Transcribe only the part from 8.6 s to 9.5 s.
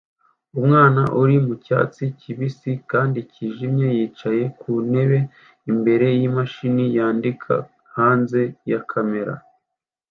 ya kamera